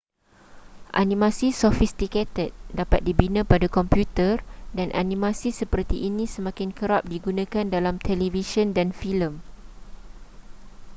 animasi 1.01 1.47
sofistikated 1.61 2.51
dapat 2.79 3.01
dibina 3.07 3.41
pada 3.51 3.67
komputer 3.77 4.33
dan 4.77 4.89
animasi 5.03 5.49
seperti 5.59 5.97
ini 6.09 6.25
semakin 6.35 6.69
kerap 6.79 7.03
digunakan 7.13 7.65
dalam 7.75 7.95
televisyen 8.07 8.67
dan 8.77 8.89
filem 8.99 9.33